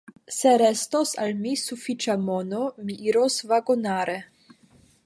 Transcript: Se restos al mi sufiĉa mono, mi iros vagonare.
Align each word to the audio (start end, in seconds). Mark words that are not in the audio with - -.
Se 0.35 0.53
restos 0.61 1.11
al 1.25 1.35
mi 1.43 1.53
sufiĉa 1.65 2.17
mono, 2.31 2.65
mi 2.89 2.99
iros 3.13 3.39
vagonare. 3.53 4.19